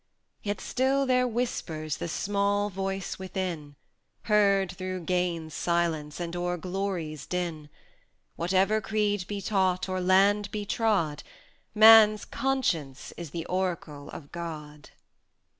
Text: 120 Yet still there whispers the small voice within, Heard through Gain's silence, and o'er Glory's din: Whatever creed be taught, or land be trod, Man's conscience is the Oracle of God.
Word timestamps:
120 0.41 0.49
Yet 0.49 0.61
still 0.67 1.05
there 1.05 1.27
whispers 1.27 1.97
the 1.97 2.07
small 2.07 2.71
voice 2.71 3.19
within, 3.19 3.75
Heard 4.23 4.71
through 4.71 5.01
Gain's 5.01 5.53
silence, 5.53 6.19
and 6.19 6.35
o'er 6.35 6.57
Glory's 6.57 7.27
din: 7.27 7.69
Whatever 8.35 8.81
creed 8.81 9.27
be 9.27 9.41
taught, 9.43 9.87
or 9.87 10.01
land 10.01 10.49
be 10.49 10.65
trod, 10.65 11.21
Man's 11.75 12.25
conscience 12.25 13.13
is 13.15 13.29
the 13.29 13.45
Oracle 13.45 14.09
of 14.09 14.31
God. 14.31 14.89